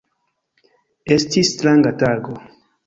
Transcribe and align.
Estis 1.17 1.53
stranga 1.59 1.97
tago. 2.03 2.43